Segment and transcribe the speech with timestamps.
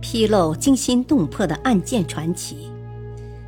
[0.00, 2.70] 披露惊心动魄的案件传奇，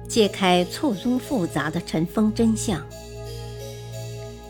[0.08, 2.84] 揭开错综复杂的尘封真相。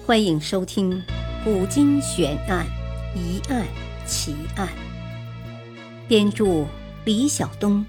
[0.06, 0.92] 欢迎收听
[1.44, 2.66] 《古今悬案、
[3.14, 3.66] 疑案、
[4.06, 4.66] 奇案》。
[6.08, 6.66] 编著：
[7.04, 7.84] 李晓东，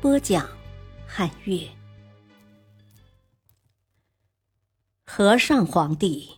[0.00, 0.48] 播讲：
[1.06, 1.68] 汉月。
[5.04, 6.36] 和尚皇帝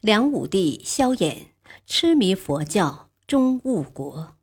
[0.00, 1.46] 梁武帝萧衍
[1.86, 4.34] 痴迷佛教，终误国。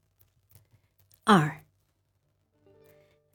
[1.26, 1.63] 二。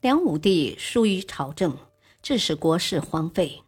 [0.01, 1.77] 梁武帝疏于朝政，
[2.23, 3.65] 致使国事荒废；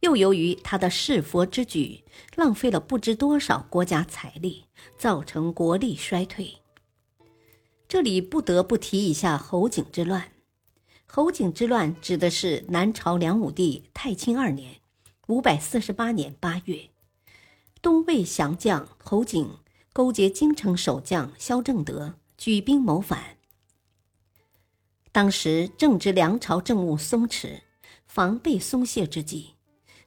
[0.00, 2.02] 又由于他的弑佛之举，
[2.34, 4.64] 浪费了不知多少国家财力，
[4.96, 6.54] 造成国力衰退。
[7.86, 10.32] 这里不得不提一下侯景之乱。
[11.04, 14.76] 侯景之乱指的是南朝梁武帝太清二年
[15.28, 16.88] （五百四十八年八月），
[17.82, 19.58] 东魏降将侯景
[19.92, 23.35] 勾结京城守将萧正德，举兵谋反。
[25.16, 27.60] 当时正值梁朝政务松弛、
[28.04, 29.54] 防备松懈之际，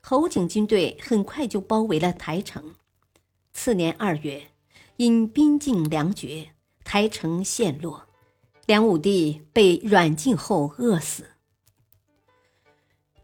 [0.02, 2.76] 侯景军队很快就包围了台城。
[3.52, 4.52] 次年二月，
[4.98, 6.50] 因兵尽粮绝，
[6.84, 8.06] 台城陷落，
[8.68, 11.26] 梁武帝被软禁后饿死。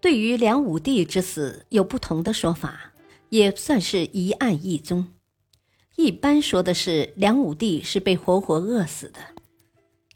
[0.01, 2.93] 对于梁武帝之死，有不同的说法，
[3.29, 5.05] 也算是一案一宗。
[5.97, 9.19] 一般说的是梁武帝是被活活饿死的，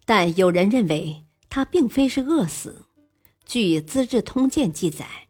[0.04, 1.26] 但有人认为。
[1.50, 2.86] 他并非是饿死。
[3.46, 5.28] 据《资治通鉴》记载，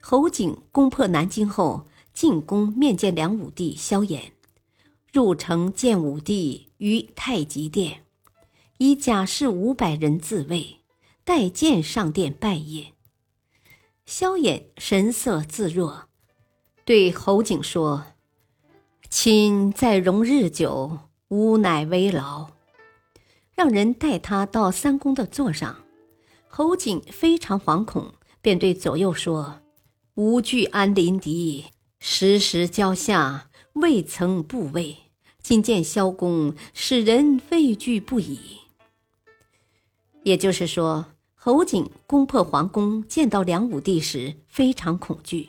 [0.00, 4.32] 侯景攻破南京后，进宫面见梁武帝萧衍，
[5.12, 8.04] 入城见武帝于太极殿，
[8.78, 10.80] 以甲士五百人自卫，
[11.22, 12.86] 带剑上殿拜谒。
[14.04, 16.06] 萧衍神色自若，
[16.84, 18.06] 对侯景说
[19.08, 22.50] ：“亲在容日久，吾乃为劳。”
[23.54, 25.84] 让人带他到三公的座上，
[26.48, 29.60] 侯景非常惶恐，便对左右说
[30.14, 31.66] ：“吾惧安临敌，
[32.00, 34.96] 时时交下，未曾部位。
[35.42, 38.38] 今见萧公，使人畏惧不已。”
[40.24, 45.48] 也就是说，侯景攻破皇宫，见到梁武帝时非常恐惧，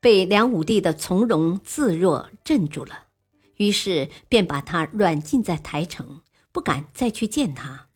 [0.00, 3.04] 被梁武帝的从容自若镇住了，
[3.56, 6.20] 于是便把他软禁在台城。
[6.58, 7.86] 不敢再去见他。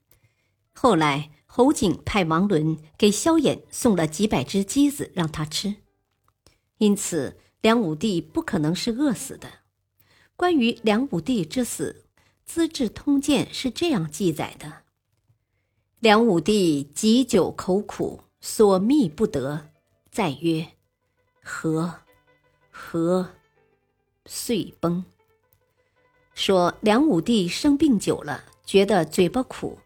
[0.72, 5.74] 后来，侯景派王伦给萧衍送了几百只鸡子让他吃，
[6.78, 9.48] 因此梁武帝不可能是饿死的。
[10.36, 12.04] 关于梁武帝之死，
[12.44, 14.84] 《资治通鉴》是这样记载的：
[15.98, 19.70] 梁武帝极久口苦，所觅不得，
[20.08, 20.68] 再曰
[21.42, 22.02] ：“何？
[22.70, 23.30] 何？”
[24.24, 25.04] 遂崩。
[26.34, 28.44] 说梁武帝生病久了。
[28.64, 29.78] 觉得嘴巴苦，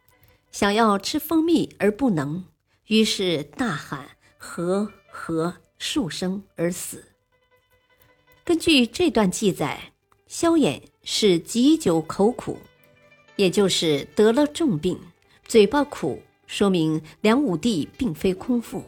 [0.52, 2.44] 想要吃蜂蜜而不能，
[2.86, 4.06] 于是大喊
[4.38, 7.04] “和和”数声而死。
[8.44, 9.92] 根据这段记载，
[10.26, 12.58] 萧衍是急久口苦，
[13.34, 14.98] 也就是得了重病，
[15.46, 18.80] 嘴巴苦，说明梁武帝并非空腹；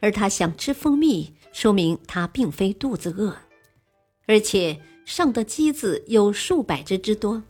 [0.00, 3.34] 而他想吃蜂蜜，说明他并非肚子饿，
[4.26, 7.42] 而且上的鸡子有数百只之多。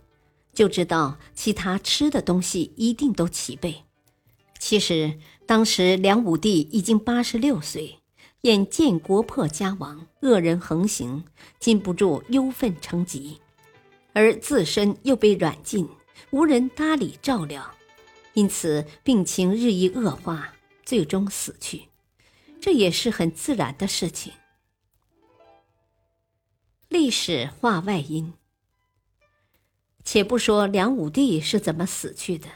[0.53, 3.83] 就知道其他吃的东西一定都齐备。
[4.59, 7.99] 其实当时梁武帝已经八十六岁，
[8.41, 11.23] 眼见国破家亡，恶人横行，
[11.59, 13.39] 禁不住忧愤成疾，
[14.13, 15.87] 而自身又被软禁，
[16.29, 17.73] 无人搭理照料，
[18.33, 20.53] 因此病情日益恶化，
[20.85, 21.83] 最终死去。
[22.59, 24.31] 这也是很自然的事情。
[26.87, 28.33] 历史话外音。
[30.13, 32.49] 且不说梁武帝是怎么死去的，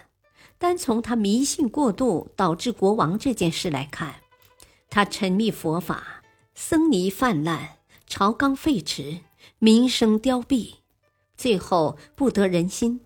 [0.58, 4.16] 单从他迷信过度导致国亡这件事来看，
[4.90, 6.22] 他沉迷佛法，
[6.54, 7.78] 僧尼泛滥，
[8.08, 9.22] 朝纲废弛，
[9.58, 10.74] 民生凋敝，
[11.38, 13.00] 最后不得人心，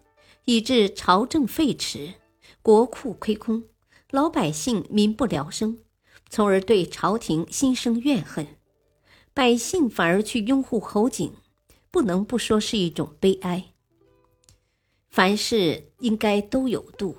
[0.46, 2.16] 以致朝政废弛，
[2.64, 3.66] 国库亏空，
[4.10, 5.78] 老百姓民不聊生，
[6.28, 8.48] 从而对朝廷心生怨恨，
[9.36, 11.34] 百姓反而去拥护侯景，
[11.92, 13.66] 不能不说是一种悲哀。
[15.10, 17.18] 凡事应该都有度，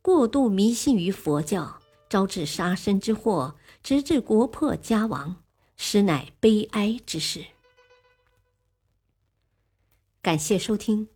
[0.00, 5.42] 过度迷信于佛教，招致杀身之祸，直至国破家亡，
[5.76, 7.44] 实乃悲哀之事。
[10.22, 11.08] 感谢收听，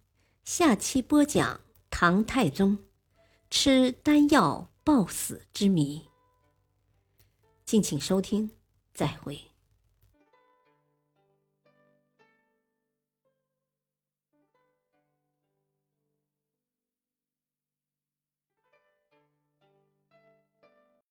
[0.44, 2.78] 下期播讲唐太宗
[3.48, 6.08] 吃丹药暴死之谜。
[7.64, 8.50] 敬请收听，
[8.92, 9.47] 再会。